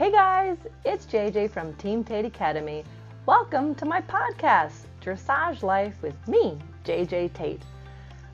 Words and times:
Hey 0.00 0.10
guys, 0.10 0.56
it's 0.86 1.04
JJ 1.04 1.50
from 1.50 1.74
Team 1.74 2.02
Tate 2.02 2.24
Academy. 2.24 2.84
Welcome 3.26 3.74
to 3.74 3.84
my 3.84 4.00
podcast, 4.00 4.86
Dressage 5.02 5.62
Life 5.62 5.94
with 6.00 6.16
me, 6.26 6.56
JJ 6.86 7.34
Tate. 7.34 7.60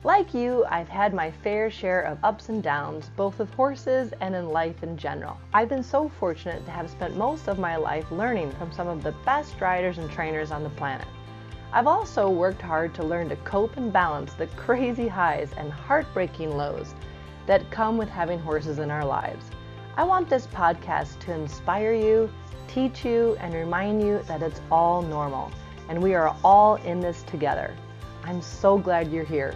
Like 0.05 0.33
you, 0.33 0.63
I've 0.69 0.87
had 0.87 1.13
my 1.13 1.29
fair 1.29 1.69
share 1.69 2.03
of 2.03 2.23
ups 2.23 2.47
and 2.47 2.63
downs, 2.63 3.11
both 3.17 3.37
with 3.37 3.53
horses 3.53 4.13
and 4.21 4.33
in 4.33 4.47
life 4.47 4.81
in 4.81 4.95
general. 4.95 5.37
I've 5.53 5.67
been 5.67 5.83
so 5.83 6.07
fortunate 6.07 6.63
to 6.63 6.71
have 6.71 6.89
spent 6.89 7.17
most 7.17 7.49
of 7.49 7.59
my 7.59 7.75
life 7.75 8.09
learning 8.11 8.51
from 8.51 8.71
some 8.71 8.87
of 8.87 9.03
the 9.03 9.15
best 9.25 9.59
riders 9.59 9.97
and 9.97 10.09
trainers 10.09 10.51
on 10.51 10.63
the 10.63 10.69
planet. 10.69 11.07
I've 11.73 11.87
also 11.87 12.29
worked 12.29 12.61
hard 12.61 12.95
to 12.95 13.03
learn 13.03 13.27
to 13.27 13.35
cope 13.35 13.75
and 13.75 13.91
balance 13.91 14.31
the 14.35 14.47
crazy 14.55 15.09
highs 15.09 15.49
and 15.57 15.69
heartbreaking 15.69 16.55
lows 16.55 16.95
that 17.45 17.69
come 17.71 17.97
with 17.97 18.07
having 18.07 18.39
horses 18.39 18.79
in 18.79 18.89
our 18.89 19.03
lives. 19.03 19.51
I 19.97 20.03
want 20.03 20.29
this 20.29 20.45
podcast 20.45 21.17
to 21.21 21.33
inspire 21.33 21.91
you, 21.91 22.31
teach 22.67 23.03
you, 23.03 23.35
and 23.39 23.51
remind 23.51 24.03
you 24.03 24.21
that 24.27 24.43
it's 24.43 24.61
all 24.69 25.01
normal 25.01 25.51
and 25.89 25.99
we 25.99 26.13
are 26.13 26.37
all 26.43 26.75
in 26.75 26.99
this 26.99 27.23
together. 27.23 27.75
I'm 28.23 28.39
so 28.39 28.77
glad 28.77 29.11
you're 29.11 29.23
here. 29.23 29.55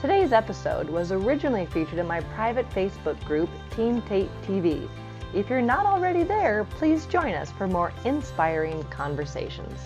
Today's 0.00 0.32
episode 0.32 0.90
was 0.90 1.12
originally 1.12 1.64
featured 1.66 2.00
in 2.00 2.08
my 2.08 2.22
private 2.34 2.68
Facebook 2.70 3.22
group, 3.24 3.48
Team 3.70 4.02
Tate 4.02 4.30
TV. 4.42 4.88
If 5.32 5.48
you're 5.48 5.62
not 5.62 5.86
already 5.86 6.24
there, 6.24 6.64
please 6.64 7.06
join 7.06 7.34
us 7.34 7.52
for 7.52 7.68
more 7.68 7.92
inspiring 8.04 8.82
conversations. 8.90 9.78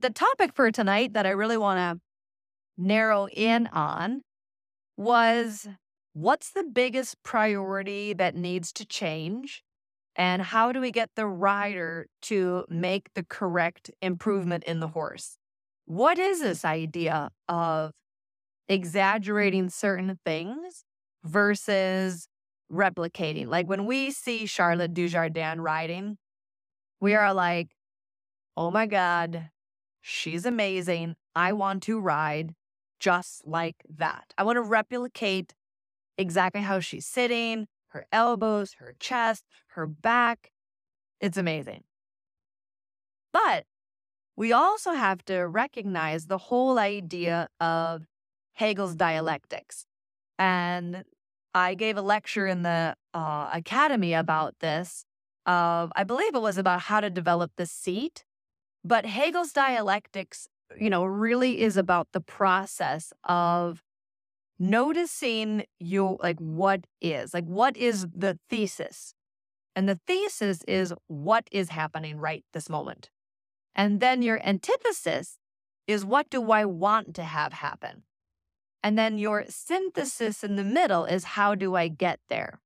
The 0.00 0.10
topic 0.10 0.50
for 0.52 0.72
tonight 0.72 1.12
that 1.12 1.26
I 1.26 1.30
really 1.30 1.58
want 1.58 1.78
to 1.78 2.02
narrow 2.76 3.28
in 3.28 3.68
on 3.68 4.22
was 4.96 5.68
what's 6.12 6.50
the 6.50 6.64
biggest 6.64 7.22
priority 7.22 8.12
that 8.12 8.36
needs 8.36 8.72
to 8.74 8.86
change? 8.86 9.62
And 10.16 10.42
how 10.42 10.70
do 10.70 10.80
we 10.80 10.92
get 10.92 11.10
the 11.16 11.26
rider 11.26 12.06
to 12.22 12.64
make 12.68 13.12
the 13.14 13.24
correct 13.24 13.90
improvement 14.00 14.64
in 14.64 14.80
the 14.80 14.88
horse? 14.88 15.38
What 15.86 16.18
is 16.18 16.40
this 16.40 16.64
idea 16.64 17.30
of 17.48 17.90
exaggerating 18.68 19.68
certain 19.70 20.18
things 20.24 20.84
versus 21.24 22.28
replicating? 22.72 23.48
Like 23.48 23.68
when 23.68 23.86
we 23.86 24.12
see 24.12 24.46
Charlotte 24.46 24.94
Dujardin 24.94 25.58
riding, 25.58 26.16
we 27.00 27.14
are 27.14 27.34
like, 27.34 27.68
oh 28.56 28.70
my 28.70 28.86
God, 28.86 29.50
she's 30.00 30.46
amazing. 30.46 31.16
I 31.34 31.52
want 31.52 31.82
to 31.84 31.98
ride 31.98 32.54
just 33.04 33.46
like 33.46 33.84
that. 33.98 34.32
I 34.38 34.44
want 34.44 34.56
to 34.56 34.62
replicate 34.62 35.54
exactly 36.16 36.62
how 36.62 36.80
she's 36.80 37.04
sitting, 37.04 37.66
her 37.88 38.06
elbows, 38.10 38.76
her 38.78 38.94
chest, 38.98 39.44
her 39.74 39.86
back. 39.86 40.50
It's 41.20 41.36
amazing. 41.36 41.82
But 43.30 43.64
we 44.36 44.52
also 44.52 44.92
have 44.92 45.22
to 45.26 45.40
recognize 45.42 46.28
the 46.28 46.38
whole 46.48 46.78
idea 46.78 47.48
of 47.60 48.06
Hegel's 48.54 48.94
dialectics. 48.94 49.84
And 50.38 51.04
I 51.52 51.74
gave 51.74 51.98
a 51.98 52.02
lecture 52.02 52.46
in 52.46 52.62
the 52.62 52.96
uh, 53.12 53.50
academy 53.52 54.14
about 54.14 54.60
this. 54.60 55.04
I 55.44 56.04
believe 56.06 56.34
it 56.34 56.40
was 56.40 56.56
about 56.56 56.80
how 56.88 57.00
to 57.00 57.10
develop 57.10 57.52
the 57.56 57.66
seat. 57.66 58.24
But 58.82 59.04
Hegel's 59.04 59.52
dialectics 59.52 60.48
you 60.78 60.90
know, 60.90 61.04
really 61.04 61.60
is 61.60 61.76
about 61.76 62.08
the 62.12 62.20
process 62.20 63.12
of 63.24 63.82
noticing 64.58 65.64
you 65.80 66.16
like 66.22 66.38
what 66.38 66.86
is 67.00 67.34
like 67.34 67.44
what 67.44 67.76
is 67.76 68.06
the 68.14 68.38
thesis? 68.48 69.14
And 69.76 69.88
the 69.88 69.98
thesis 70.06 70.62
is 70.68 70.94
what 71.08 71.48
is 71.50 71.70
happening 71.70 72.18
right 72.18 72.44
this 72.52 72.70
moment. 72.70 73.10
And 73.74 74.00
then 74.00 74.22
your 74.22 74.40
antithesis 74.46 75.38
is 75.86 76.04
what 76.04 76.30
do 76.30 76.50
i 76.52 76.64
want 76.64 77.14
to 77.16 77.24
have 77.24 77.52
happen? 77.52 78.04
And 78.82 78.98
then 78.98 79.18
your 79.18 79.44
synthesis 79.48 80.44
in 80.44 80.56
the 80.56 80.64
middle 80.64 81.04
is 81.04 81.24
how 81.24 81.54
do 81.54 81.74
i 81.74 81.88
get 81.88 82.20
there? 82.28 82.60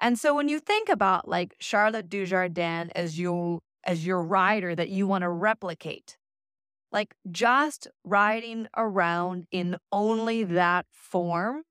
And 0.00 0.18
so 0.18 0.34
when 0.34 0.48
you 0.48 0.58
think 0.58 0.88
about 0.88 1.28
like 1.28 1.54
charlotte 1.60 2.08
dujardin 2.08 2.90
as 2.94 3.18
you 3.18 3.60
as 3.84 4.04
your 4.06 4.22
rider 4.22 4.74
that 4.74 4.88
you 4.88 5.06
want 5.06 5.22
to 5.22 5.28
replicate 5.28 6.16
like 6.92 7.14
just 7.30 7.88
riding 8.04 8.68
around 8.76 9.46
in 9.50 9.76
only 9.90 10.44
that 10.44 10.86
form. 10.92 11.62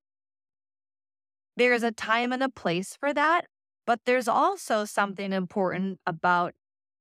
There's 1.55 1.83
a 1.83 1.91
time 1.91 2.33
and 2.33 2.41
a 2.41 2.49
place 2.49 2.97
for 2.99 3.13
that, 3.13 3.45
but 3.85 3.99
there's 4.05 4.27
also 4.27 4.83
something 4.85 5.31
important 5.31 5.99
about 6.07 6.53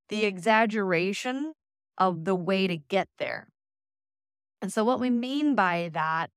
the 0.08 0.25
exaggeration 0.25 1.54
of 1.97 2.25
the 2.25 2.34
way 2.34 2.66
to 2.66 2.76
get 2.76 3.08
there. 3.19 3.48
And 4.60 4.72
so, 4.72 4.84
what 4.84 5.00
we 5.00 5.08
mean 5.08 5.54
by 5.54 5.91
that, 5.94 6.31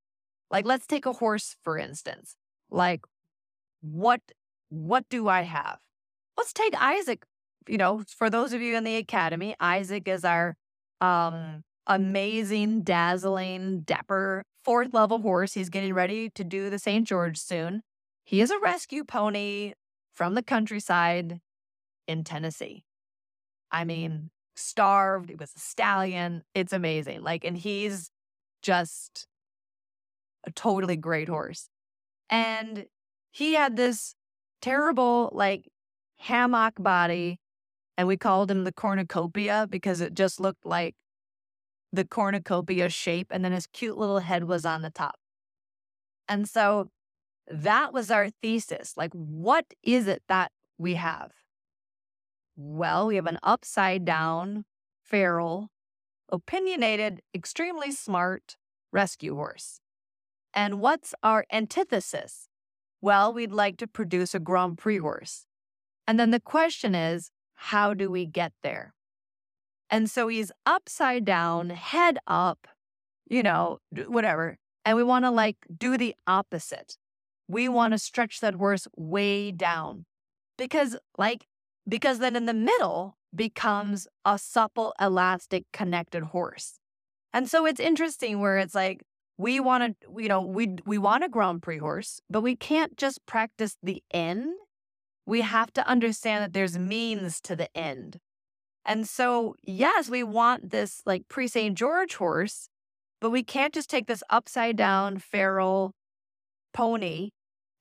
like, 0.50 0.66
let's 0.66 0.88
take 0.88 1.06
a 1.06 1.14
horse, 1.14 1.58
for 1.64 1.78
instance. 1.78 2.38
Like, 2.72 3.02
what 3.82 4.22
what 4.70 5.06
do 5.10 5.28
I 5.28 5.42
have? 5.42 5.80
Let's 6.38 6.54
take 6.54 6.76
Isaac. 6.82 7.26
You 7.68 7.78
know, 7.78 8.04
for 8.08 8.30
those 8.30 8.54
of 8.54 8.62
you 8.62 8.76
in 8.76 8.84
the 8.84 8.96
academy, 8.98 9.56
Isaac 9.60 10.08
is 10.08 10.26
our 10.26 10.56
um, 11.02 11.64
amazing, 11.88 12.82
dazzling, 12.82 13.82
dapper 13.82 14.44
fourth 14.64 14.94
level 14.94 15.20
horse. 15.20 15.54
He's 15.54 15.70
getting 15.70 15.94
ready 15.94 16.30
to 16.32 16.44
do 16.44 16.70
the 16.70 16.80
St. 16.80 17.08
George 17.08 17.38
soon. 17.38 17.82
He 18.24 18.42
is 18.42 18.52
a 18.52 18.60
rescue 18.60 19.04
pony 19.04 19.74
from 20.14 20.36
the 20.36 20.44
countryside 20.44 21.40
in 22.08 22.24
Tennessee. 22.24 22.86
I 23.72 23.84
mean, 23.84 24.30
starved. 24.56 25.30
It 25.30 25.40
was 25.40 25.52
a 25.56 25.60
stallion. 25.60 26.44
It's 26.54 26.74
amazing. 26.74 27.24
Like, 27.24 27.44
and 27.44 27.58
he's 27.58 28.12
just 28.62 29.28
a 30.46 30.52
totally 30.52 30.96
great 30.96 31.28
horse. 31.28 31.70
And 32.30 32.86
he 33.32 33.56
had 33.56 33.76
this 33.76 34.16
terrible, 34.62 35.30
like, 35.34 35.68
hammock 36.18 36.76
body. 36.80 37.40
And 37.98 38.08
we 38.08 38.18
called 38.18 38.50
him 38.50 38.64
the 38.64 38.72
cornucopia 38.72 39.68
because 39.70 40.02
it 40.02 40.14
just 40.14 40.40
looked 40.40 40.66
like 40.66 40.96
the 41.94 42.04
cornucopia 42.04 42.90
shape, 42.90 43.28
and 43.30 43.46
then 43.46 43.52
his 43.52 43.68
cute 43.68 43.98
little 43.98 44.20
head 44.20 44.46
was 44.46 44.66
on 44.66 44.82
the 44.82 44.90
top. 44.90 45.16
And 46.28 46.50
so 46.50 46.90
that 47.48 47.94
was 47.94 48.10
our 48.10 48.30
thesis. 48.42 48.96
Like, 48.98 49.12
what 49.14 49.66
is 49.84 50.08
it 50.08 50.24
that 50.28 50.52
we 50.80 50.96
have? 50.96 51.32
Well, 52.56 53.08
we 53.08 53.16
have 53.16 53.28
an 53.28 53.38
upside 53.44 54.06
down, 54.06 54.66
feral, 55.04 55.70
opinionated, 56.32 57.22
extremely 57.34 57.92
smart 57.92 58.58
rescue 58.92 59.36
horse. 59.36 59.80
And 60.54 60.80
what's 60.80 61.14
our 61.22 61.46
antithesis? 61.52 62.48
Well, 63.02 63.34
we'd 63.34 63.52
like 63.52 63.78
to 63.78 63.88
produce 63.88 64.34
a 64.34 64.40
Grand 64.40 64.78
Prix 64.78 64.98
horse. 64.98 65.46
And 66.08 66.20
then 66.20 66.32
the 66.32 66.40
question 66.40 66.96
is, 66.96 67.30
how 67.56 67.94
do 67.94 68.10
we 68.10 68.26
get 68.26 68.54
there? 68.64 68.94
And 69.90 70.10
so 70.10 70.28
he's 70.28 70.52
upside 70.66 71.26
down, 71.26 71.70
head 71.70 72.18
up, 72.28 72.68
you 73.30 73.44
know, 73.44 73.80
whatever. 74.08 74.58
And 74.86 74.98
we 74.98 75.04
want 75.04 75.26
to 75.26 75.32
like 75.32 75.58
do 75.76 75.98
the 75.98 76.16
opposite. 76.28 76.98
We 77.48 77.70
want 77.70 77.94
to 77.94 77.98
stretch 77.98 78.40
that 78.40 78.56
horse 78.56 78.88
way 78.96 79.52
down 79.52 80.06
because, 80.58 80.98
like, 81.18 81.46
because 81.88 82.20
then 82.20 82.36
in 82.36 82.46
the 82.46 82.54
middle 82.54 83.18
becomes 83.36 84.08
a 84.26 84.38
supple, 84.38 84.94
elastic, 85.00 85.66
connected 85.74 86.24
horse. 86.24 86.80
And 87.34 87.50
so 87.50 87.66
it's 87.66 87.80
interesting 87.80 88.40
where 88.40 88.58
it's 88.58 88.76
like, 88.76 89.02
we 89.38 89.60
want 89.60 90.00
to, 90.02 90.22
you 90.22 90.28
know, 90.30 90.42
we 90.42 90.76
we 90.86 90.98
want 90.98 91.24
a 91.24 91.30
Grand 91.30 91.64
Prix 91.64 91.80
horse, 91.80 92.22
but 92.30 92.42
we 92.42 92.56
can't 92.56 92.96
just 92.98 93.26
practice 93.26 93.78
the 93.82 94.04
end. 94.12 94.54
We 95.26 95.42
have 95.42 95.74
to 95.74 95.88
understand 95.88 96.44
that 96.44 96.54
there's 96.54 96.78
means 96.78 97.42
to 97.42 97.56
the 97.56 97.76
end. 97.76 98.20
And 98.86 99.08
so, 99.08 99.56
yes, 99.64 100.10
we 100.10 100.24
want 100.24 100.72
this 100.72 101.02
like 101.06 101.28
Prix 101.30 101.50
St. 101.50 101.78
George 101.78 102.16
horse, 102.16 102.68
but 103.22 103.30
we 103.30 103.44
can't 103.44 103.74
just 103.74 103.90
take 103.90 104.08
this 104.08 104.24
upside 104.30 104.76
down 104.76 105.20
feral 105.20 105.94
pony 106.74 107.30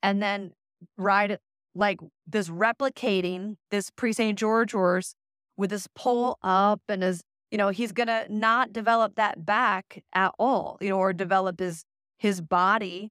and 0.01 0.21
then 0.21 0.51
ride 0.97 1.31
it 1.31 1.41
like 1.75 1.99
this 2.27 2.49
replicating 2.49 3.55
this 3.71 3.89
Prix 3.89 4.13
St. 4.13 4.37
George 4.37 4.71
horse 4.71 5.15
with 5.57 5.71
this 5.71 5.87
pole 5.95 6.37
up 6.43 6.81
and 6.87 7.03
his, 7.03 7.23
you 7.51 7.57
know, 7.57 7.69
he's 7.69 7.91
going 7.91 8.07
to 8.07 8.25
not 8.29 8.71
develop 8.71 9.15
that 9.15 9.45
back 9.45 10.03
at 10.13 10.31
all, 10.39 10.77
you 10.81 10.89
know, 10.89 10.97
or 10.97 11.13
develop 11.13 11.59
his, 11.59 11.83
his 12.17 12.41
body 12.41 13.09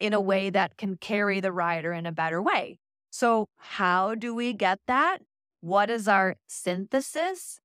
in 0.00 0.12
a 0.12 0.20
way 0.20 0.50
that 0.50 0.76
can 0.76 0.96
carry 0.96 1.40
the 1.40 1.52
rider 1.52 1.92
in 1.92 2.06
a 2.06 2.12
better 2.12 2.42
way. 2.42 2.78
So, 3.10 3.46
how 3.56 4.14
do 4.14 4.34
we 4.34 4.52
get 4.52 4.80
that? 4.88 5.18
What 5.64 5.88
is 5.88 6.06
our 6.06 6.36
synthesis? 6.46 7.58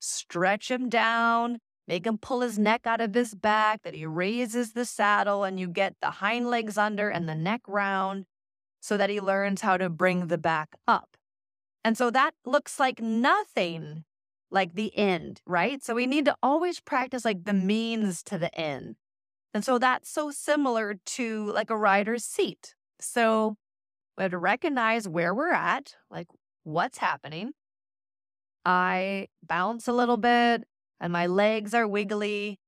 Stretch 0.00 0.70
him 0.70 0.90
down, 0.90 1.60
make 1.86 2.06
him 2.06 2.18
pull 2.18 2.42
his 2.42 2.58
neck 2.58 2.86
out 2.86 3.00
of 3.00 3.14
his 3.14 3.34
back, 3.34 3.84
that 3.84 3.94
he 3.94 4.04
raises 4.04 4.74
the 4.74 4.84
saddle 4.84 5.44
and 5.44 5.58
you 5.58 5.66
get 5.66 5.94
the 6.02 6.10
hind 6.10 6.50
legs 6.50 6.76
under 6.76 7.08
and 7.08 7.26
the 7.26 7.34
neck 7.34 7.62
round. 7.66 8.26
so 8.80 8.98
that 8.98 9.10
he 9.10 9.18
learns 9.18 9.62
how 9.62 9.78
to 9.78 9.88
bring 9.88 10.26
the 10.26 10.38
back 10.38 10.76
up. 10.86 11.16
And 11.82 11.96
so 11.96 12.10
that 12.10 12.34
looks 12.44 12.78
like 12.78 13.00
nothing 13.00 14.04
like 14.50 14.74
the 14.74 14.96
end, 14.96 15.40
right? 15.46 15.82
So 15.82 15.94
we 15.94 16.06
need 16.06 16.26
to 16.26 16.36
always 16.42 16.80
practice 16.80 17.24
like 17.24 17.44
the 17.44 17.54
means 17.54 18.22
to 18.24 18.38
the 18.38 18.54
end. 18.54 18.96
And 19.54 19.64
so 19.64 19.78
that's 19.78 20.10
so 20.10 20.30
similar 20.30 20.96
to 21.16 21.50
like 21.52 21.70
a 21.70 21.76
rider's 21.76 22.24
seat. 22.24 22.74
So 23.00 23.56
we 24.16 24.22
have 24.22 24.32
to 24.32 24.38
recognize 24.38 25.08
where 25.08 25.34
we're 25.34 25.52
at, 25.52 25.96
like 26.10 26.28
what's 26.68 26.98
happening. 26.98 27.52
I 28.64 29.28
bounce 29.42 29.88
a 29.88 29.92
little 29.92 30.18
bit 30.18 30.64
and 31.00 31.12
my 31.12 31.26
legs 31.26 31.72
are 31.72 31.88
wiggly 31.88 32.58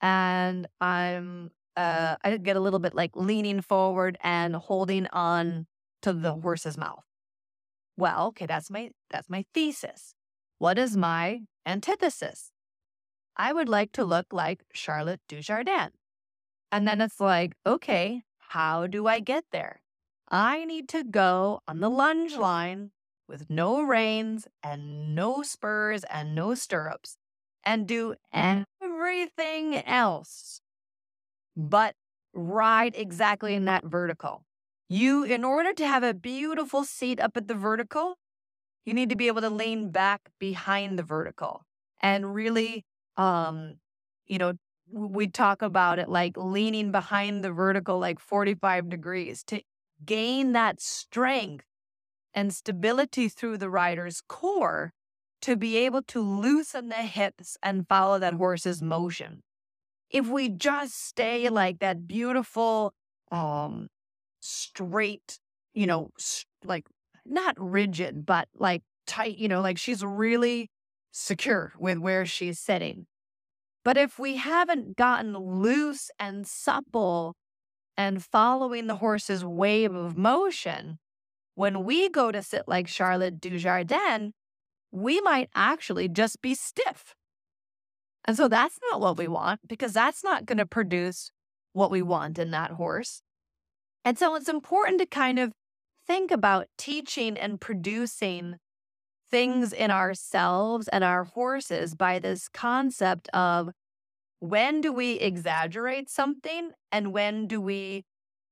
and 0.00 0.68
I'm 0.80 1.50
uh 1.76 2.16
I 2.22 2.36
get 2.36 2.56
a 2.56 2.60
little 2.60 2.78
bit 2.78 2.94
like 2.94 3.16
leaning 3.16 3.60
forward 3.60 4.16
and 4.22 4.54
holding 4.54 5.08
on 5.08 5.66
to 6.02 6.12
the 6.12 6.34
horse's 6.34 6.78
mouth. 6.78 7.04
Well, 7.96 8.28
okay, 8.28 8.46
that's 8.46 8.70
my 8.70 8.90
that's 9.10 9.28
my 9.28 9.44
thesis. 9.52 10.14
What 10.58 10.78
is 10.78 10.96
my 10.96 11.40
antithesis? 11.66 12.52
I 13.36 13.52
would 13.52 13.68
like 13.68 13.90
to 13.92 14.04
look 14.04 14.26
like 14.32 14.62
Charlotte 14.72 15.20
Dujardin. 15.28 15.90
And 16.70 16.86
then 16.86 17.00
it's 17.00 17.20
like, 17.20 17.54
okay, 17.66 18.22
how 18.38 18.86
do 18.86 19.06
I 19.06 19.20
get 19.20 19.44
there? 19.50 19.80
I 20.30 20.64
need 20.64 20.88
to 20.90 21.02
go 21.02 21.60
on 21.66 21.80
the 21.80 21.90
lunge 21.90 22.36
line 22.36 22.90
with 23.28 23.50
no 23.50 23.82
reins 23.82 24.48
and 24.62 25.14
no 25.14 25.42
spurs 25.42 26.04
and 26.04 26.34
no 26.34 26.54
stirrups 26.54 27.16
and 27.64 27.86
do 27.86 28.14
everything 28.32 29.76
else 29.76 30.60
but 31.56 31.94
ride 32.34 32.94
exactly 32.96 33.54
in 33.54 33.64
that 33.66 33.84
vertical. 33.84 34.44
You, 34.88 35.24
in 35.24 35.44
order 35.44 35.72
to 35.74 35.86
have 35.86 36.02
a 36.02 36.14
beautiful 36.14 36.84
seat 36.84 37.20
up 37.20 37.36
at 37.36 37.48
the 37.48 37.54
vertical, 37.54 38.16
you 38.86 38.94
need 38.94 39.10
to 39.10 39.16
be 39.16 39.28
able 39.28 39.42
to 39.42 39.50
lean 39.50 39.90
back 39.90 40.30
behind 40.40 40.98
the 40.98 41.02
vertical 41.02 41.62
and 42.02 42.34
really, 42.34 42.84
um, 43.16 43.74
you 44.26 44.38
know, 44.38 44.54
we 44.92 45.28
talk 45.28 45.62
about 45.62 45.98
it 45.98 46.08
like 46.08 46.36
leaning 46.36 46.92
behind 46.92 47.44
the 47.44 47.52
vertical 47.52 47.98
like 47.98 48.20
45 48.20 48.88
degrees 48.90 49.44
to 49.44 49.62
gain 50.04 50.52
that 50.52 50.80
strength 50.80 51.66
and 52.38 52.54
stability 52.54 53.28
through 53.28 53.58
the 53.58 53.68
rider's 53.68 54.22
core 54.28 54.92
to 55.42 55.56
be 55.56 55.76
able 55.76 56.02
to 56.02 56.20
loosen 56.20 56.88
the 56.88 56.94
hips 56.94 57.56
and 57.64 57.88
follow 57.88 58.16
that 58.20 58.34
horse's 58.34 58.80
motion. 58.80 59.40
If 60.08 60.28
we 60.28 60.48
just 60.48 61.04
stay 61.04 61.48
like 61.48 61.80
that 61.80 62.06
beautiful, 62.06 62.94
um, 63.32 63.88
straight, 64.38 65.40
you 65.74 65.88
know, 65.88 66.10
like 66.62 66.86
not 67.26 67.56
rigid, 67.58 68.24
but 68.24 68.46
like 68.54 68.82
tight, 69.04 69.36
you 69.38 69.48
know, 69.48 69.60
like 69.60 69.76
she's 69.76 70.04
really 70.04 70.70
secure 71.10 71.72
with 71.76 71.98
where 71.98 72.24
she's 72.24 72.60
sitting. 72.60 73.06
But 73.84 73.96
if 73.96 74.16
we 74.16 74.36
haven't 74.36 74.94
gotten 74.94 75.36
loose 75.36 76.08
and 76.20 76.46
supple 76.46 77.34
and 77.96 78.24
following 78.24 78.86
the 78.86 78.96
horse's 78.96 79.44
wave 79.44 79.92
of 79.92 80.16
motion, 80.16 81.00
when 81.58 81.82
we 81.82 82.08
go 82.08 82.30
to 82.30 82.40
sit 82.40 82.68
like 82.68 82.86
Charlotte 82.86 83.40
Dujardin, 83.40 84.30
we 84.92 85.20
might 85.22 85.50
actually 85.56 86.08
just 86.08 86.40
be 86.40 86.54
stiff. 86.54 87.16
And 88.24 88.36
so 88.36 88.46
that's 88.46 88.78
not 88.88 89.00
what 89.00 89.18
we 89.18 89.26
want 89.26 89.62
because 89.66 89.92
that's 89.92 90.22
not 90.22 90.46
going 90.46 90.58
to 90.58 90.66
produce 90.66 91.32
what 91.72 91.90
we 91.90 92.00
want 92.00 92.38
in 92.38 92.52
that 92.52 92.70
horse. 92.70 93.22
And 94.04 94.16
so 94.16 94.36
it's 94.36 94.48
important 94.48 95.00
to 95.00 95.06
kind 95.06 95.40
of 95.40 95.50
think 96.06 96.30
about 96.30 96.68
teaching 96.78 97.36
and 97.36 97.60
producing 97.60 98.58
things 99.28 99.72
in 99.72 99.90
ourselves 99.90 100.86
and 100.86 101.02
our 101.02 101.24
horses 101.24 101.96
by 101.96 102.20
this 102.20 102.48
concept 102.48 103.28
of 103.34 103.70
when 104.38 104.80
do 104.80 104.92
we 104.92 105.14
exaggerate 105.14 106.08
something 106.08 106.70
and 106.92 107.12
when 107.12 107.48
do 107.48 107.60
we 107.60 108.04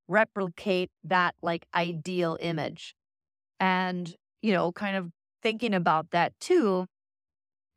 replicate 0.09 0.91
that 1.05 1.35
like 1.43 1.67
ideal 1.75 2.39
image. 2.41 2.95
And, 3.61 4.15
you 4.43 4.53
know, 4.53 4.73
kind 4.73 4.97
of 4.97 5.11
thinking 5.43 5.75
about 5.75 6.11
that 6.11 6.33
too 6.41 6.87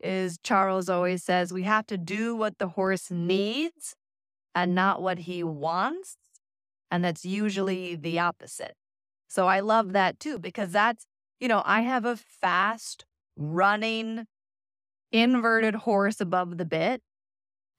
is 0.01 0.37
Charles 0.43 0.89
always 0.89 1.23
says 1.23 1.51
we 1.51 1.63
have 1.63 1.85
to 1.87 1.97
do 1.97 2.35
what 2.35 2.57
the 2.57 2.69
horse 2.69 3.11
needs 3.11 3.95
and 4.55 4.73
not 4.73 5.01
what 5.01 5.19
he 5.19 5.43
wants. 5.43 6.15
And 6.91 7.03
that's 7.03 7.25
usually 7.25 7.95
the 7.95 8.19
opposite. 8.19 8.73
So 9.27 9.47
I 9.47 9.59
love 9.59 9.93
that 9.93 10.19
too, 10.19 10.39
because 10.39 10.71
that's, 10.71 11.05
you 11.39 11.47
know, 11.47 11.61
I 11.65 11.81
have 11.81 12.05
a 12.05 12.15
fast 12.17 13.05
running 13.37 14.25
inverted 15.11 15.75
horse 15.75 16.19
above 16.21 16.57
the 16.57 16.65
bit. 16.65 17.01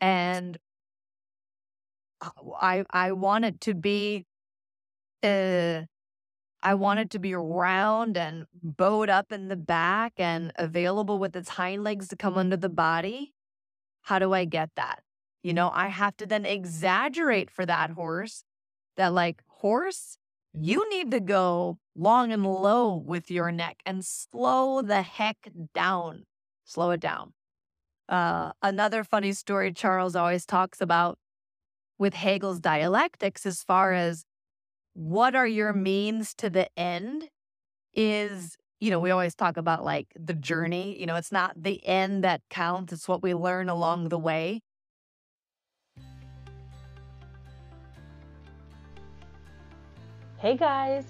And 0.01 0.59
I 2.61 2.85
I 2.91 3.13
want 3.13 3.45
it 3.45 3.61
to 3.63 3.75
be 3.75 4.27
uh, 5.23 5.83
I 6.63 6.75
want 6.75 7.01
it 7.01 7.11
to 7.11 7.19
be 7.19 7.35
round 7.35 8.17
and 8.17 8.47
bowed 8.63 9.09
up 9.09 9.33
in 9.33 9.49
the 9.49 9.57
back 9.57 10.15
and 10.19 10.53
available 10.57 11.19
with 11.19 11.35
its 11.35 11.51
hind 11.51 11.85
legs 11.85 12.09
to 12.09 12.17
come 12.17 12.37
under 12.37 12.57
the 12.57 12.69
body. 12.69 13.33
How 14.03 14.19
do 14.19 14.33
I 14.33 14.45
get 14.45 14.71
that? 14.77 15.03
You 15.43 15.55
know, 15.55 15.71
I 15.73 15.89
have 15.89 16.17
to 16.19 16.27
then 16.27 16.45
exaggerate 16.45 17.51
for 17.51 17.65
that 17.65 17.91
horse 17.91 18.45
that, 18.97 19.15
like, 19.15 19.43
horse, 19.49 20.19
you 20.53 20.89
need 20.91 21.11
to 21.13 21.21
go 21.21 21.79
long 21.97 22.33
and 22.33 22.45
low 22.45 22.95
with 22.95 23.31
your 23.31 23.51
neck 23.51 23.79
and 23.87 24.05
slow 24.05 24.83
the 24.83 25.03
heck 25.03 25.51
down. 25.75 26.25
Slow 26.65 26.91
it 26.91 27.01
down. 27.01 27.33
Uh, 28.09 28.53
another 28.61 29.05
funny 29.05 29.33
story 29.33 29.73
Charles 29.73 30.17
always 30.17 30.45
talks 30.45 30.81
about 30.81 31.19
with 31.99 32.15
Hegel's 32.15 32.61
dialectics, 32.61 33.47
as 33.47 33.63
far 33.63 33.93
as 33.93 34.25
what 35.01 35.35
are 35.35 35.47
your 35.47 35.73
mm-hmm. 35.73 35.83
means 35.83 36.35
to 36.35 36.51
the 36.51 36.69
end 36.79 37.31
is 37.95 38.59
you 38.81 38.91
know 38.91 39.01
we 39.01 39.11
always 39.11 39.35
talk 39.35 39.57
about 39.57 39.83
like 39.83 40.07
the 40.15 40.35
journey 40.35 40.95
you 41.01 41.07
know 41.07 41.17
it's 41.17 41.33
not 41.33 41.55
the 41.57 41.85
end 41.87 42.23
that 42.23 42.43
counts 42.51 42.93
it's 42.93 43.09
what 43.09 43.23
we 43.23 43.33
learn 43.33 43.71
along 43.71 44.11
the 44.11 44.19
way. 44.19 44.61
Hey 50.37 50.55
guys 50.55 51.05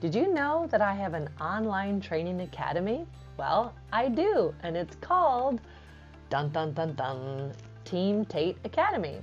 did 0.00 0.14
you 0.14 0.32
know 0.32 0.68
that 0.70 0.80
i 0.80 0.94
have 0.94 1.14
an 1.14 1.28
online 1.40 2.00
training 2.00 2.42
academy? 2.42 3.04
Well 3.36 3.74
i 3.92 4.08
do 4.08 4.54
and 4.62 4.76
it's 4.76 4.94
called 5.00 5.60
dun 6.30 6.50
dun 6.50 6.74
dun 6.74 6.94
dun 6.94 7.52
team 7.84 8.24
tate 8.24 8.56
academy. 8.62 9.18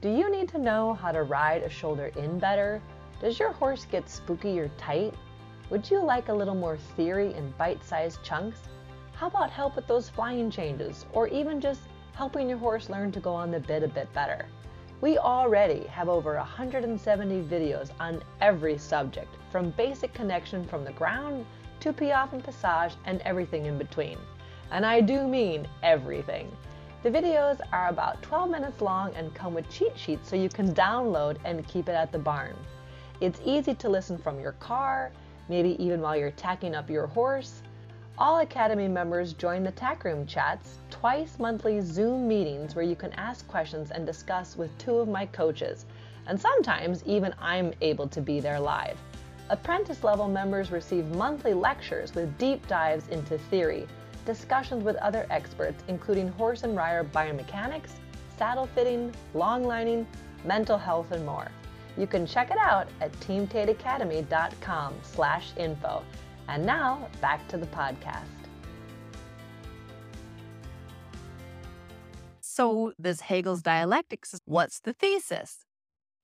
Do 0.00 0.08
you 0.08 0.30
need 0.30 0.48
to 0.50 0.58
know 0.58 0.94
how 0.94 1.12
to 1.12 1.22
ride 1.22 1.62
a 1.62 1.68
shoulder 1.68 2.12
in 2.16 2.38
better 2.38 2.80
does 3.20 3.38
your 3.38 3.52
horse 3.52 3.84
get 3.84 4.08
spooky 4.08 4.60
or 4.60 4.68
tight? 4.78 5.12
Would 5.70 5.90
you 5.90 6.02
like 6.02 6.28
a 6.28 6.34
little 6.34 6.54
more 6.54 6.76
theory 6.96 7.34
in 7.34 7.52
bite 7.58 7.84
sized 7.84 8.22
chunks? 8.22 8.60
How 9.12 9.26
about 9.26 9.50
help 9.50 9.74
with 9.74 9.86
those 9.88 10.08
flying 10.08 10.50
changes, 10.50 11.04
or 11.12 11.26
even 11.28 11.60
just 11.60 11.80
helping 12.14 12.48
your 12.48 12.58
horse 12.58 12.88
learn 12.88 13.10
to 13.12 13.20
go 13.20 13.34
on 13.34 13.50
the 13.50 13.58
bit 13.60 13.82
a 13.82 13.88
bit 13.88 14.12
better? 14.12 14.46
We 15.00 15.18
already 15.18 15.86
have 15.88 16.08
over 16.08 16.36
170 16.36 17.42
videos 17.42 17.90
on 17.98 18.22
every 18.40 18.78
subject, 18.78 19.34
from 19.50 19.70
basic 19.70 20.14
connection 20.14 20.64
from 20.64 20.84
the 20.84 20.92
ground 20.92 21.44
to 21.80 21.92
piaffe 21.92 22.32
and 22.32 22.44
passage 22.44 22.96
and 23.04 23.20
everything 23.22 23.66
in 23.66 23.78
between. 23.78 24.18
And 24.70 24.86
I 24.86 25.00
do 25.00 25.26
mean 25.26 25.66
everything. 25.82 26.50
The 27.02 27.10
videos 27.10 27.60
are 27.72 27.88
about 27.88 28.22
12 28.22 28.50
minutes 28.50 28.80
long 28.80 29.14
and 29.14 29.34
come 29.34 29.54
with 29.54 29.68
cheat 29.70 29.96
sheets 29.96 30.28
so 30.28 30.36
you 30.36 30.48
can 30.48 30.74
download 30.74 31.38
and 31.44 31.66
keep 31.66 31.88
it 31.88 31.92
at 31.92 32.10
the 32.10 32.18
barn. 32.18 32.56
It's 33.20 33.40
easy 33.44 33.74
to 33.74 33.88
listen 33.88 34.16
from 34.16 34.38
your 34.38 34.52
car, 34.52 35.10
maybe 35.48 35.82
even 35.82 36.00
while 36.00 36.16
you're 36.16 36.30
tacking 36.30 36.76
up 36.76 36.88
your 36.88 37.08
horse. 37.08 37.62
All 38.16 38.38
Academy 38.38 38.86
members 38.86 39.32
join 39.32 39.64
the 39.64 39.72
tack 39.72 40.04
room 40.04 40.24
chats, 40.24 40.78
twice 40.88 41.36
monthly 41.40 41.80
Zoom 41.80 42.28
meetings 42.28 42.76
where 42.76 42.84
you 42.84 42.94
can 42.94 43.12
ask 43.14 43.48
questions 43.48 43.90
and 43.90 44.06
discuss 44.06 44.56
with 44.56 44.76
two 44.78 44.98
of 44.98 45.08
my 45.08 45.26
coaches. 45.26 45.84
And 46.28 46.40
sometimes 46.40 47.02
even 47.06 47.34
I'm 47.40 47.72
able 47.80 48.06
to 48.06 48.20
be 48.20 48.38
there 48.38 48.60
live. 48.60 48.96
Apprentice 49.50 50.04
level 50.04 50.28
members 50.28 50.70
receive 50.70 51.06
monthly 51.16 51.54
lectures 51.54 52.14
with 52.14 52.38
deep 52.38 52.68
dives 52.68 53.08
into 53.08 53.36
theory, 53.36 53.88
discussions 54.26 54.84
with 54.84 54.94
other 54.96 55.26
experts, 55.30 55.82
including 55.88 56.28
horse 56.28 56.62
and 56.62 56.76
rider 56.76 57.02
biomechanics, 57.02 57.94
saddle 58.36 58.68
fitting, 58.76 59.12
long 59.34 59.64
lining, 59.64 60.06
mental 60.44 60.78
health, 60.78 61.10
and 61.10 61.26
more. 61.26 61.48
You 61.98 62.06
can 62.06 62.26
check 62.26 62.52
it 62.52 62.58
out 62.58 62.86
at 63.00 63.12
teamtateacademy.com 63.20 64.94
slash 65.02 65.50
info. 65.56 66.04
And 66.46 66.64
now 66.64 67.08
back 67.20 67.46
to 67.48 67.58
the 67.58 67.66
podcast. 67.66 68.22
So 72.40 72.92
this 72.98 73.22
Hegel's 73.22 73.62
dialectics, 73.62 74.38
what's 74.44 74.80
the 74.80 74.92
thesis? 74.92 75.66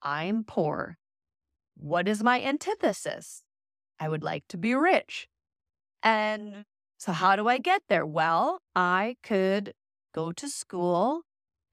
I'm 0.02 0.45
poor. 0.45 0.97
What 1.76 2.07
is 2.07 2.23
my 2.23 2.40
antithesis? 2.40 3.43
I 3.99 4.09
would 4.09 4.23
like 4.23 4.45
to 4.49 4.57
be 4.57 4.75
rich. 4.75 5.28
And 6.02 6.64
so, 6.99 7.12
how 7.12 7.37
do 7.37 7.49
I 7.49 7.59
get 7.59 7.83
there? 7.88 8.07
Well, 8.07 8.61
I 8.76 9.16
could 9.23 9.73
go 10.14 10.33
to 10.33 10.49
school 10.49 11.23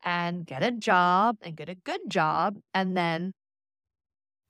and 0.03 0.45
get 0.45 0.63
a 0.63 0.71
job 0.71 1.37
and 1.41 1.55
get 1.55 1.69
a 1.69 1.75
good 1.75 2.01
job. 2.07 2.57
And 2.73 2.97
then 2.97 3.33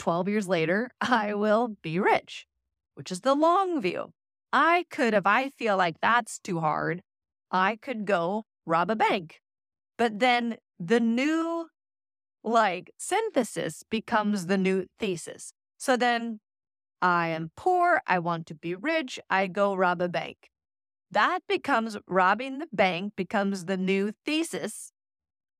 12 0.01 0.29
years 0.29 0.47
later, 0.47 0.89
I 1.01 1.35
will 1.35 1.77
be 1.83 1.99
rich, 1.99 2.47
which 2.95 3.11
is 3.11 3.21
the 3.21 3.35
long 3.35 3.79
view. 3.79 4.13
I 4.51 4.85
could, 4.89 5.13
if 5.13 5.27
I 5.27 5.49
feel 5.49 5.77
like 5.77 5.97
that's 6.01 6.39
too 6.39 6.59
hard, 6.59 7.03
I 7.51 7.75
could 7.75 8.05
go 8.05 8.45
rob 8.65 8.89
a 8.89 8.95
bank. 8.95 9.41
But 9.99 10.17
then 10.17 10.57
the 10.79 10.99
new 10.99 11.67
like 12.43 12.89
synthesis 12.97 13.83
becomes 13.91 14.47
the 14.47 14.57
new 14.57 14.87
thesis. 14.97 15.53
So 15.77 15.95
then 15.95 16.39
I 16.99 17.27
am 17.27 17.51
poor, 17.55 18.01
I 18.07 18.17
want 18.17 18.47
to 18.47 18.55
be 18.55 18.73
rich, 18.73 19.19
I 19.29 19.45
go 19.45 19.75
rob 19.75 20.01
a 20.01 20.09
bank. 20.09 20.49
That 21.11 21.41
becomes 21.47 21.95
robbing 22.07 22.57
the 22.57 22.67
bank, 22.73 23.13
becomes 23.15 23.65
the 23.65 23.77
new 23.77 24.13
thesis, 24.25 24.91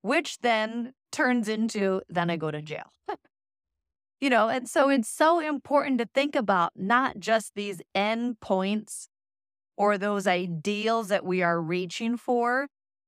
which 0.02 0.40
then 0.40 0.94
turns 1.12 1.48
into 1.48 2.02
then 2.10 2.32
I 2.32 2.38
go 2.38 2.50
to 2.50 2.62
jail. 2.64 2.92
you 4.22 4.30
know, 4.30 4.50
and 4.50 4.70
so 4.70 4.90
it's 4.90 5.10
so 5.10 5.40
important 5.40 6.00
to 6.00 6.08
think 6.14 6.36
about 6.36 6.74
not 6.76 7.20
just 7.20 7.54
these 7.56 7.82
end 7.96 8.40
points 8.40 9.10
or 9.78 9.98
those 9.98 10.28
ideals 10.28 11.10
that 11.10 11.26
we 11.26 11.42
are 11.44 11.62
reaching 11.62 12.18
for. 12.18 12.68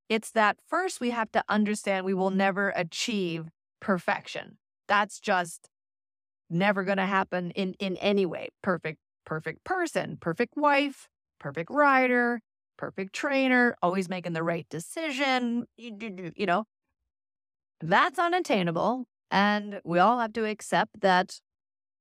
It's 0.10 0.32
that 0.32 0.58
first 0.68 1.02
we 1.02 1.12
have 1.12 1.32
to 1.34 1.44
understand 1.50 2.06
we 2.06 2.14
will 2.14 2.32
never 2.32 2.70
achieve 2.76 3.50
perfection. 3.82 4.58
That's 4.88 5.20
just 5.20 5.70
never 6.50 6.84
going 6.84 6.98
to 6.98 7.06
happen 7.06 7.52
in 7.52 7.74
in 7.80 7.98
any 7.98 8.26
way. 8.26 8.50
Perfect 8.62 9.00
perfect 9.26 9.64
person, 9.64 10.18
perfect 10.20 10.56
wife, 10.58 11.08
perfect 11.40 11.70
rider, 11.72 12.42
perfect 12.78 13.14
trainer, 13.14 13.76
always 13.82 14.10
making 14.10 14.34
the 14.34 14.44
right 14.44 14.68
decision, 14.70 15.66
you 15.78 16.46
know. 16.46 16.66
That's 17.82 18.18
unattainable 18.20 19.06
and 19.34 19.82
we 19.84 19.98
all 19.98 20.20
have 20.20 20.32
to 20.34 20.46
accept 20.46 21.02
that 21.02 21.42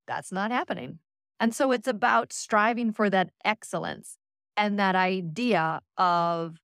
that's 0.06 0.30
not 0.30 0.50
happening. 0.50 0.98
And 1.40 1.54
so 1.54 1.72
it's 1.72 1.88
about 1.88 2.30
striving 2.30 2.92
for 2.92 3.08
that 3.08 3.30
excellence 3.42 4.18
and 4.54 4.78
that 4.78 4.94
idea 4.94 5.80
of 5.96 6.58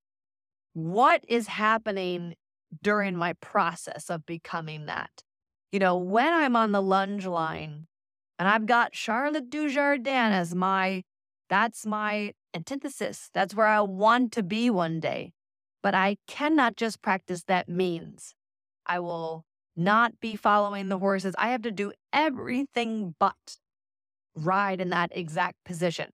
what 0.73 1.25
is 1.27 1.47
happening 1.47 2.35
during 2.83 3.15
my 3.15 3.33
process 3.33 4.11
of 4.11 4.27
becoming 4.27 4.85
that. 4.85 5.23
You 5.71 5.79
know, 5.79 5.97
when 5.97 6.31
I'm 6.31 6.55
on 6.55 6.71
the 6.71 6.83
lunge 6.83 7.25
line 7.25 7.87
and 8.37 8.47
I've 8.47 8.67
got 8.67 8.95
Charlotte 8.95 9.49
Dujardin 9.49 10.07
as 10.31 10.53
my, 10.53 11.03
that's 11.49 11.83
my 11.83 12.33
antithesis. 12.53 13.31
That's 13.33 13.55
where 13.55 13.65
I 13.65 13.81
want 13.81 14.31
to 14.33 14.43
be 14.43 14.69
one 14.69 14.99
day. 14.99 15.33
But 15.81 15.95
I 15.95 16.17
cannot 16.27 16.77
just 16.77 17.01
practice 17.01 17.45
that 17.45 17.67
means. 17.67 18.35
I 18.85 18.99
will 18.99 19.45
not 19.75 20.19
be 20.19 20.35
following 20.35 20.89
the 20.89 20.99
horses. 20.99 21.35
I 21.37 21.49
have 21.49 21.61
to 21.63 21.71
do 21.71 21.91
everything 22.11 23.15
but 23.19 23.57
ride 24.35 24.81
in 24.81 24.89
that 24.89 25.11
exact 25.13 25.57
position 25.65 26.09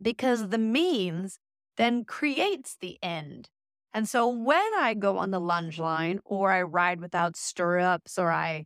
because 0.00 0.48
the 0.48 0.58
means 0.58 1.38
then 1.76 2.04
creates 2.04 2.76
the 2.80 2.98
end. 3.02 3.48
And 3.94 4.08
so 4.08 4.28
when 4.28 4.74
I 4.76 4.94
go 4.94 5.18
on 5.18 5.30
the 5.30 5.40
lunge 5.40 5.78
line 5.78 6.20
or 6.24 6.52
I 6.52 6.62
ride 6.62 7.00
without 7.00 7.36
stirrups 7.36 8.18
or 8.18 8.30
I 8.30 8.64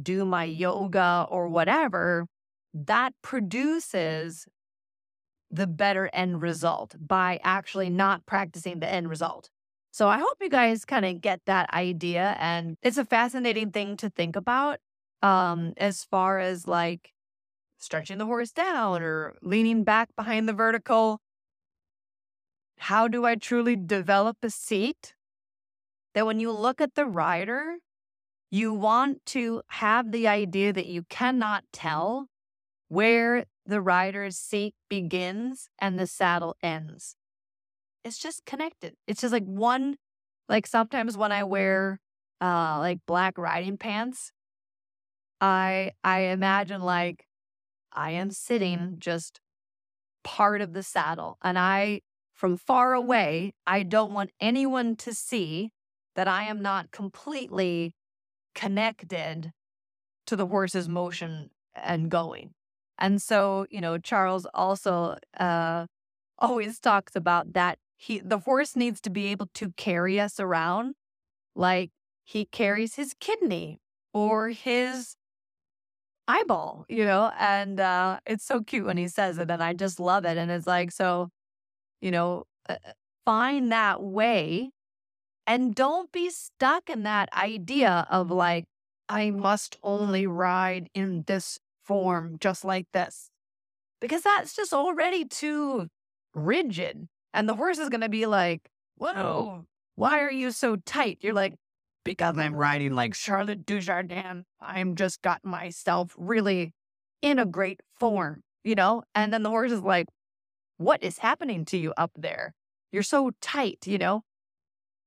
do 0.00 0.24
my 0.24 0.44
yoga 0.44 1.26
or 1.28 1.48
whatever, 1.48 2.26
that 2.74 3.14
produces 3.22 4.46
the 5.50 5.66
better 5.66 6.10
end 6.12 6.42
result 6.42 6.94
by 6.98 7.40
actually 7.42 7.88
not 7.90 8.26
practicing 8.26 8.80
the 8.80 8.92
end 8.92 9.08
result. 9.08 9.48
So 9.96 10.10
I 10.10 10.18
hope 10.18 10.36
you 10.42 10.50
guys 10.50 10.84
kind 10.84 11.06
of 11.06 11.22
get 11.22 11.40
that 11.46 11.72
idea. 11.72 12.36
And 12.38 12.76
it's 12.82 12.98
a 12.98 13.04
fascinating 13.06 13.70
thing 13.70 13.96
to 13.96 14.10
think 14.10 14.36
about 14.36 14.78
um, 15.22 15.72
as 15.78 16.04
far 16.04 16.38
as 16.38 16.68
like 16.68 17.14
stretching 17.78 18.18
the 18.18 18.26
horse 18.26 18.52
down 18.52 19.00
or 19.00 19.36
leaning 19.40 19.84
back 19.84 20.10
behind 20.14 20.46
the 20.46 20.52
vertical 20.52 21.22
how 22.76 23.08
do 23.08 23.24
I 23.24 23.36
truly 23.36 23.74
develop 23.74 24.36
a 24.42 24.50
seat? 24.50 25.14
That 26.14 26.26
when 26.26 26.40
you 26.40 26.52
look 26.52 26.82
at 26.82 26.94
the 26.94 27.06
rider, 27.06 27.76
you 28.50 28.74
want 28.74 29.24
to 29.26 29.62
have 29.68 30.12
the 30.12 30.28
idea 30.28 30.74
that 30.74 30.88
you 30.88 31.04
cannot 31.08 31.64
tell 31.72 32.26
where 32.88 33.46
the 33.64 33.80
rider's 33.80 34.36
seat 34.36 34.74
begins 34.90 35.70
and 35.78 35.98
the 35.98 36.06
saddle 36.06 36.54
ends. 36.62 37.16
It's 38.06 38.18
just 38.18 38.44
connected. 38.46 38.94
It's 39.08 39.20
just 39.20 39.32
like 39.32 39.44
one, 39.44 39.96
like 40.48 40.64
sometimes 40.68 41.16
when 41.16 41.32
I 41.32 41.42
wear 41.42 41.98
uh 42.40 42.78
like 42.78 43.00
black 43.04 43.36
riding 43.36 43.76
pants, 43.76 44.30
I 45.40 45.90
I 46.04 46.20
imagine 46.20 46.82
like 46.82 47.26
I 47.92 48.12
am 48.12 48.30
sitting 48.30 48.96
just 49.00 49.40
part 50.22 50.60
of 50.60 50.72
the 50.72 50.84
saddle 50.84 51.36
and 51.42 51.58
I 51.58 52.02
from 52.32 52.56
far 52.56 52.94
away, 52.94 53.54
I 53.66 53.82
don't 53.82 54.12
want 54.12 54.30
anyone 54.40 54.94
to 54.96 55.12
see 55.12 55.72
that 56.14 56.28
I 56.28 56.44
am 56.44 56.62
not 56.62 56.92
completely 56.92 57.94
connected 58.54 59.52
to 60.26 60.36
the 60.36 60.46
horse's 60.46 60.88
motion 60.88 61.50
and 61.74 62.10
going. 62.10 62.50
And 62.98 63.20
so, 63.20 63.66
you 63.70 63.80
know, 63.80 63.98
Charles 63.98 64.46
also 64.54 65.16
uh, 65.40 65.86
always 66.38 66.78
talks 66.78 67.16
about 67.16 67.54
that 67.54 67.78
he 67.96 68.20
the 68.20 68.38
horse 68.40 68.76
needs 68.76 69.00
to 69.02 69.10
be 69.10 69.26
able 69.28 69.48
to 69.54 69.72
carry 69.76 70.20
us 70.20 70.38
around 70.40 70.94
like 71.54 71.90
he 72.24 72.44
carries 72.46 72.96
his 72.96 73.14
kidney 73.20 73.78
or 74.12 74.50
his 74.50 75.16
eyeball, 76.28 76.84
you 76.88 77.04
know, 77.04 77.32
and 77.38 77.80
uh, 77.80 78.18
it's 78.26 78.44
so 78.44 78.60
cute 78.62 78.86
when 78.86 78.96
he 78.96 79.08
says 79.08 79.38
it, 79.38 79.50
and 79.50 79.62
I 79.62 79.72
just 79.74 80.00
love 80.00 80.24
it. 80.24 80.36
And 80.36 80.50
it's 80.50 80.66
like, 80.66 80.92
so 80.92 81.30
you 82.00 82.10
know, 82.10 82.44
uh, 82.68 82.76
find 83.24 83.72
that 83.72 84.02
way 84.02 84.70
and 85.46 85.74
don't 85.74 86.10
be 86.12 86.30
stuck 86.30 86.90
in 86.90 87.02
that 87.04 87.28
idea 87.32 88.06
of 88.10 88.30
like, 88.30 88.64
I 89.08 89.30
must 89.30 89.78
only 89.82 90.26
ride 90.26 90.88
in 90.94 91.24
this 91.26 91.58
form, 91.84 92.38
just 92.40 92.64
like 92.64 92.86
this, 92.92 93.30
because 94.00 94.22
that's 94.22 94.54
just 94.56 94.72
already 94.72 95.24
too 95.24 95.88
rigid. 96.34 97.08
And 97.36 97.46
the 97.46 97.54
horse 97.54 97.76
is 97.76 97.90
going 97.90 98.00
to 98.00 98.08
be 98.08 98.24
like, 98.24 98.70
oh. 98.98 99.12
Whoa, 99.12 99.64
why 99.94 100.20
are 100.20 100.32
you 100.32 100.50
so 100.50 100.76
tight? 100.76 101.18
You're 101.20 101.34
like, 101.34 101.54
because 102.02 102.38
I'm 102.38 102.54
riding 102.54 102.94
like 102.94 103.14
Charlotte 103.14 103.66
Dujardin. 103.66 104.44
I'm 104.58 104.94
just 104.94 105.20
got 105.20 105.44
myself 105.44 106.14
really 106.16 106.72
in 107.20 107.38
a 107.38 107.44
great 107.44 107.80
form, 108.00 108.42
you 108.64 108.74
know? 108.74 109.02
And 109.14 109.34
then 109.34 109.42
the 109.42 109.50
horse 109.50 109.70
is 109.70 109.82
like, 109.82 110.06
what 110.78 111.02
is 111.02 111.18
happening 111.18 111.66
to 111.66 111.76
you 111.76 111.92
up 111.98 112.12
there? 112.16 112.54
You're 112.90 113.02
so 113.02 113.32
tight, 113.42 113.86
you 113.86 113.98
know? 113.98 114.22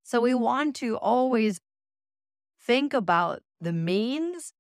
So 0.03 0.21
we 0.21 0.36
want 0.36 0.75
to 0.77 0.98
always 0.98 1.59
think 2.62 2.93
about 2.93 3.41
the 3.59 3.74
means, 3.74 4.53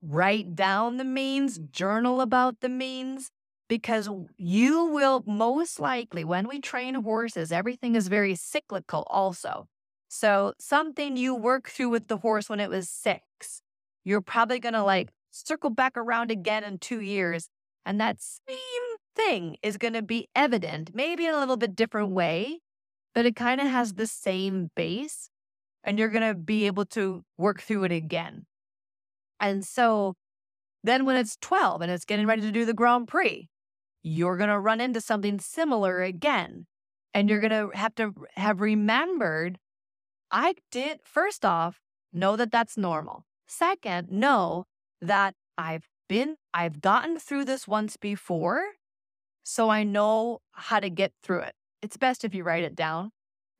write 0.00 0.54
down 0.54 0.96
the 0.96 1.04
means, 1.04 1.58
journal 1.58 2.22
about 2.22 2.60
the 2.60 2.70
means, 2.70 3.30
because 3.68 4.08
you 4.36 4.86
will 4.86 5.22
most 5.26 5.80
likely, 5.80 6.24
when 6.24 6.48
we 6.48 6.60
train 6.60 6.94
horses, 6.94 7.52
everything 7.52 7.94
is 7.94 8.08
very 8.08 8.34
cyclical 8.34 9.06
also. 9.08 9.66
So 10.08 10.52
something 10.58 11.16
you 11.16 11.34
work 11.34 11.70
through 11.70 11.88
with 11.88 12.08
the 12.08 12.18
horse 12.18 12.50
when 12.50 12.60
it 12.60 12.68
was 12.68 12.88
six, 12.88 13.62
you're 14.04 14.20
probably 14.20 14.58
going 14.58 14.74
to 14.74 14.82
like 14.82 15.10
circle 15.30 15.70
back 15.70 15.96
around 15.96 16.30
again 16.30 16.64
in 16.64 16.78
two 16.78 17.00
years. 17.00 17.48
And 17.86 18.00
that 18.00 18.18
same 18.20 18.96
thing 19.16 19.56
is 19.62 19.76
going 19.78 19.94
to 19.94 20.02
be 20.02 20.28
evident, 20.36 20.90
maybe 20.94 21.26
in 21.26 21.34
a 21.34 21.38
little 21.38 21.56
bit 21.56 21.74
different 21.74 22.10
way, 22.10 22.58
but 23.14 23.26
it 23.26 23.36
kind 23.36 23.60
of 23.60 23.68
has 23.68 23.94
the 23.94 24.06
same 24.06 24.70
base 24.76 25.30
and 25.84 25.98
you're 25.98 26.08
going 26.08 26.28
to 26.28 26.34
be 26.34 26.66
able 26.66 26.84
to 26.86 27.24
work 27.38 27.60
through 27.60 27.84
it 27.84 27.92
again. 27.92 28.46
And 29.40 29.64
so 29.64 30.14
then 30.84 31.04
when 31.04 31.16
it's 31.16 31.36
12 31.40 31.82
and 31.82 31.90
it's 31.90 32.04
getting 32.04 32.26
ready 32.26 32.42
to 32.42 32.52
do 32.52 32.64
the 32.64 32.74
Grand 32.74 33.08
Prix, 33.08 33.48
you're 34.02 34.36
going 34.36 34.50
to 34.50 34.58
run 34.58 34.80
into 34.80 35.00
something 35.00 35.38
similar 35.38 36.02
again. 36.02 36.66
And 37.14 37.28
you're 37.28 37.40
going 37.40 37.50
to 37.50 37.76
have 37.76 37.94
to 37.96 38.14
have 38.36 38.60
remembered 38.60 39.58
I 40.32 40.54
did, 40.70 41.00
first 41.04 41.44
off, 41.44 41.82
know 42.10 42.36
that 42.36 42.50
that's 42.50 42.78
normal. 42.78 43.26
Second, 43.46 44.10
know 44.10 44.64
that 45.02 45.34
I've 45.58 45.88
been, 46.08 46.36
I've 46.54 46.80
gotten 46.80 47.18
through 47.18 47.44
this 47.44 47.68
once 47.68 47.98
before 47.98 48.62
so 49.44 49.68
I 49.68 49.84
know 49.84 50.40
how 50.52 50.80
to 50.80 50.88
get 50.88 51.12
through 51.22 51.40
it. 51.40 51.54
It's 51.82 51.98
best 51.98 52.24
if 52.24 52.34
you 52.34 52.44
write 52.44 52.64
it 52.64 52.74
down 52.74 53.10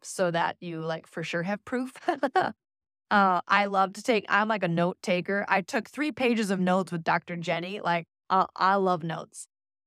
so 0.03 0.31
that 0.31 0.57
you 0.61 0.81
like 0.81 1.07
for 1.07 1.23
sure 1.23 1.43
have 1.43 1.65
proof. 1.65 1.93
uh, 3.13 3.43
I 3.47 3.67
love 3.67 3.93
to 3.93 4.03
take, 4.03 4.25
I'm 4.31 4.49
like 4.49 4.63
a 4.63 4.69
note 4.69 4.97
taker. 5.03 5.45
I 5.47 5.61
took 5.61 5.89
three 5.89 6.13
pages 6.13 6.51
of 6.51 6.59
notes 6.59 6.91
with 6.91 7.05
Dr. 7.05 7.37
Jenny. 7.37 7.79
Like, 7.79 8.07
uh, 8.31 8.47
I 8.57 8.77
love 8.77 9.05
notes. 9.05 9.47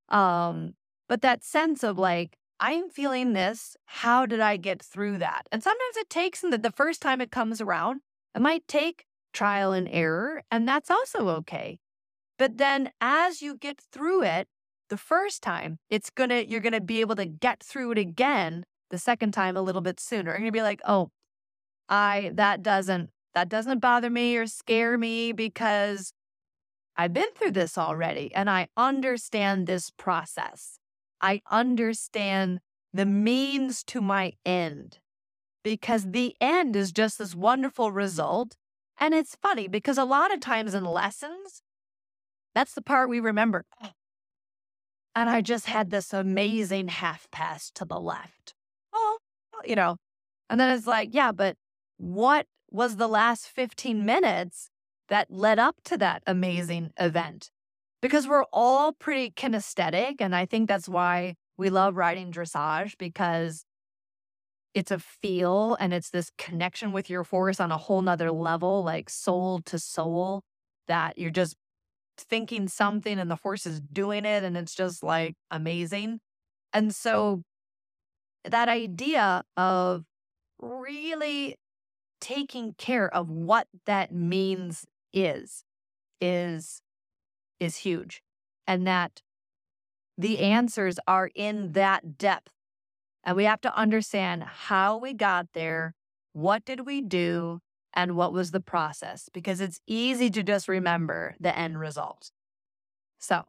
Um, 0.09 0.75
but 1.09 1.23
that 1.23 1.43
sense 1.43 1.83
of 1.83 1.97
like, 1.97 2.37
I'm 2.59 2.87
feeling 2.87 3.33
this. 3.33 3.75
How 3.85 4.27
did 4.27 4.39
I 4.41 4.57
get 4.57 4.79
through 4.79 5.17
that? 5.17 5.47
And 5.51 5.63
sometimes 5.63 5.97
it 5.97 6.07
takes, 6.07 6.43
and 6.43 6.53
the, 6.53 6.59
the 6.59 6.71
first 6.71 7.01
time 7.01 7.19
it 7.19 7.31
comes 7.31 7.59
around, 7.59 8.01
it 8.35 8.41
might 8.43 8.67
take 8.67 9.05
trial 9.33 9.73
and 9.73 9.89
error, 9.89 10.43
and 10.51 10.67
that's 10.67 10.91
also 10.91 11.27
okay. 11.29 11.79
But 12.37 12.59
then 12.59 12.91
as 13.01 13.41
you 13.41 13.57
get 13.57 13.81
through 13.81 14.21
it 14.21 14.47
the 14.89 14.97
first 14.97 15.41
time, 15.41 15.79
it's 15.89 16.11
gonna, 16.11 16.41
you're 16.41 16.61
gonna 16.61 16.79
be 16.79 17.01
able 17.01 17.15
to 17.15 17.25
get 17.25 17.63
through 17.63 17.93
it 17.93 17.97
again 17.97 18.65
the 18.91 18.99
second 18.99 19.31
time 19.31 19.57
a 19.57 19.61
little 19.63 19.81
bit 19.81 19.99
sooner. 19.99 20.31
You're 20.31 20.39
gonna 20.39 20.51
be 20.51 20.61
like, 20.61 20.81
oh, 20.87 21.09
I, 21.89 22.31
that 22.35 22.61
doesn't, 22.61 23.09
that 23.35 23.49
doesn't 23.49 23.79
bother 23.79 24.09
me 24.09 24.35
or 24.37 24.47
scare 24.47 24.97
me 24.97 25.33
because 25.33 26.13
I've 26.97 27.13
been 27.13 27.31
through 27.35 27.51
this 27.51 27.77
already 27.77 28.33
and 28.33 28.49
I 28.49 28.69
understand 28.77 29.67
this 29.67 29.91
process. 29.91 30.79
I 31.21 31.41
understand 31.51 32.61
the 32.93 33.05
means 33.05 33.83
to 33.83 33.99
my 33.99 34.33
end 34.45 34.99
because 35.63 36.11
the 36.11 36.35
end 36.39 36.75
is 36.75 36.91
just 36.93 37.19
this 37.19 37.35
wonderful 37.35 37.91
result. 37.91 38.55
And 38.97 39.13
it's 39.13 39.35
funny 39.41 39.67
because 39.67 39.97
a 39.97 40.05
lot 40.05 40.33
of 40.33 40.39
times 40.39 40.73
in 40.73 40.85
lessons, 40.85 41.61
that's 42.53 42.73
the 42.73 42.81
part 42.81 43.09
we 43.09 43.19
remember. 43.19 43.65
Oh, 43.83 43.91
and 45.13 45.29
I 45.29 45.41
just 45.41 45.65
had 45.65 45.89
this 45.89 46.13
amazing 46.13 46.87
half 46.87 47.29
pass 47.31 47.69
to 47.71 47.83
the 47.83 47.99
left. 47.99 48.53
Oh, 48.93 49.17
you 49.65 49.75
know, 49.75 49.97
and 50.49 50.57
then 50.57 50.69
it's 50.77 50.87
like, 50.87 51.09
yeah, 51.11 51.33
but 51.33 51.57
what 51.97 52.45
was 52.75 52.97
the 52.97 53.07
last 53.07 53.47
15 53.47 54.05
minutes 54.05 54.69
that 55.07 55.31
led 55.31 55.59
up 55.59 55.77
to 55.85 55.97
that 55.97 56.21
amazing 56.27 56.91
event? 56.99 57.49
Because 58.01 58.27
we're 58.27 58.43
all 58.51 58.91
pretty 58.91 59.31
kinesthetic. 59.31 60.15
And 60.19 60.35
I 60.35 60.45
think 60.45 60.67
that's 60.67 60.89
why 60.89 61.35
we 61.57 61.69
love 61.69 61.95
riding 61.95 62.31
dressage 62.31 62.97
because 62.97 63.63
it's 64.73 64.91
a 64.91 64.99
feel 64.99 65.77
and 65.79 65.93
it's 65.93 66.09
this 66.09 66.29
connection 66.37 66.91
with 66.91 67.09
your 67.09 67.23
horse 67.23 67.61
on 67.61 67.71
a 67.71 67.77
whole 67.77 68.01
nother 68.01 68.29
level, 68.29 68.83
like 68.83 69.09
soul 69.09 69.61
to 69.67 69.79
soul, 69.79 70.43
that 70.87 71.17
you're 71.17 71.31
just 71.31 71.55
thinking 72.17 72.67
something 72.67 73.17
and 73.17 73.31
the 73.31 73.37
horse 73.37 73.65
is 73.65 73.79
doing 73.79 74.25
it. 74.25 74.43
And 74.43 74.57
it's 74.57 74.75
just 74.75 75.01
like 75.01 75.35
amazing. 75.49 76.19
And 76.73 76.93
so 76.93 77.43
that 78.43 78.67
idea 78.67 79.43
of 79.55 80.03
really 80.59 81.55
taking 82.25 82.73
care 82.73 83.07
of 83.13 83.29
what 83.29 83.67
that 83.85 84.11
means 84.11 84.87
is 85.13 85.63
is 86.19 86.81
is 87.59 87.77
huge 87.77 88.23
and 88.65 88.87
that 88.87 89.21
the 90.17 90.39
answers 90.39 90.97
are 91.07 91.29
in 91.35 91.73
that 91.73 92.17
depth 92.17 92.51
and 93.23 93.37
we 93.37 93.43
have 93.43 93.61
to 93.61 93.77
understand 93.77 94.41
how 94.41 94.97
we 94.97 95.13
got 95.13 95.45
there 95.53 95.93
what 96.33 96.65
did 96.65 96.87
we 96.87 96.99
do 96.99 97.59
and 97.93 98.15
what 98.15 98.33
was 98.33 98.49
the 98.49 98.59
process 98.59 99.29
because 99.31 99.61
it's 99.61 99.79
easy 99.85 100.31
to 100.31 100.41
just 100.41 100.67
remember 100.67 101.35
the 101.39 101.55
end 101.55 101.79
result. 101.79 102.31
So 103.19 103.43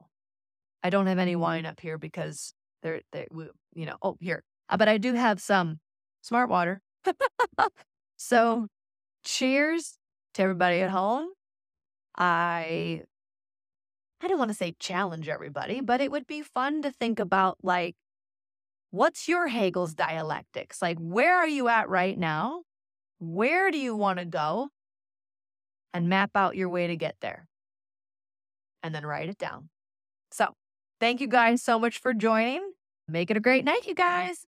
i 0.82 0.90
don't 0.90 1.06
have 1.06 1.18
any 1.18 1.34
wine 1.34 1.64
up 1.64 1.80
here 1.80 1.96
because 1.96 2.52
they're, 2.82 3.00
they 3.10 3.26
you 3.72 3.86
know 3.86 3.96
oh 4.02 4.18
here 4.20 4.44
uh, 4.68 4.76
but 4.76 4.86
i 4.86 4.98
do 4.98 5.14
have 5.14 5.40
some 5.40 5.80
smart 6.20 6.50
water 6.50 6.82
so, 8.16 8.68
cheers 9.24 9.98
to 10.34 10.42
everybody 10.42 10.80
at 10.80 10.90
home. 10.90 11.28
I 12.16 13.02
I 14.20 14.28
don't 14.28 14.38
want 14.38 14.50
to 14.50 14.56
say 14.56 14.74
challenge 14.78 15.28
everybody, 15.28 15.80
but 15.80 16.00
it 16.00 16.10
would 16.10 16.26
be 16.26 16.42
fun 16.42 16.82
to 16.82 16.90
think 16.90 17.18
about 17.18 17.58
like 17.62 17.94
what's 18.90 19.28
your 19.28 19.48
Hegel's 19.48 19.94
dialectics? 19.94 20.80
Like 20.80 20.98
where 20.98 21.36
are 21.36 21.48
you 21.48 21.68
at 21.68 21.88
right 21.88 22.18
now? 22.18 22.62
Where 23.18 23.70
do 23.70 23.78
you 23.78 23.94
want 23.94 24.18
to 24.18 24.24
go? 24.24 24.68
And 25.92 26.08
map 26.08 26.30
out 26.34 26.56
your 26.56 26.68
way 26.68 26.86
to 26.86 26.96
get 26.96 27.16
there. 27.20 27.46
And 28.82 28.94
then 28.94 29.06
write 29.06 29.28
it 29.28 29.38
down. 29.38 29.70
So, 30.30 30.54
thank 31.00 31.20
you 31.20 31.26
guys 31.28 31.62
so 31.62 31.78
much 31.78 31.98
for 31.98 32.12
joining. 32.12 32.72
Make 33.08 33.30
it 33.30 33.36
a 33.36 33.40
great 33.40 33.64
night, 33.64 33.86
you 33.86 33.94
guys. 33.94 34.46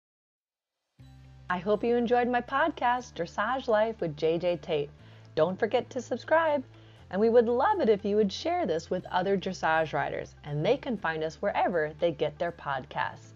I 1.49 1.57
hope 1.57 1.83
you 1.83 1.97
enjoyed 1.97 2.29
my 2.29 2.41
podcast, 2.41 3.13
Dressage 3.13 3.67
Life 3.67 3.99
with 3.99 4.15
JJ 4.15 4.61
Tate. 4.61 4.89
Don't 5.35 5.59
forget 5.59 5.89
to 5.89 6.01
subscribe, 6.01 6.63
and 7.09 7.19
we 7.19 7.29
would 7.29 7.47
love 7.47 7.81
it 7.81 7.89
if 7.89 8.05
you 8.05 8.15
would 8.15 8.31
share 8.31 8.65
this 8.65 8.89
with 8.89 9.05
other 9.07 9.37
dressage 9.37 9.93
riders, 9.93 10.35
and 10.45 10.65
they 10.65 10.77
can 10.77 10.97
find 10.97 11.23
us 11.23 11.41
wherever 11.41 11.91
they 11.99 12.11
get 12.11 12.39
their 12.39 12.51
podcasts. 12.51 13.33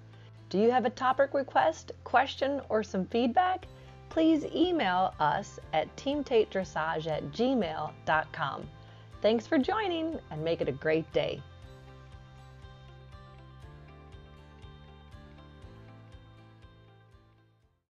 Do 0.49 0.57
you 0.57 0.71
have 0.71 0.85
a 0.85 0.89
topic 0.89 1.33
request, 1.33 1.91
question, 2.05 2.61
or 2.69 2.81
some 2.81 3.05
feedback? 3.05 3.67
Please 4.09 4.45
email 4.45 5.13
us 5.19 5.59
at 5.73 5.93
teamtatedressage 5.97 7.07
at 7.07 7.23
gmail.com. 7.31 8.69
Thanks 9.21 9.45
for 9.45 9.57
joining, 9.57 10.17
and 10.31 10.43
make 10.43 10.61
it 10.61 10.69
a 10.69 10.71
great 10.71 11.11
day. 11.11 11.41